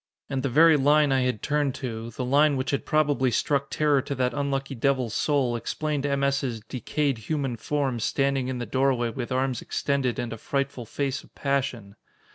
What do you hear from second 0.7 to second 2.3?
line I had turned to, the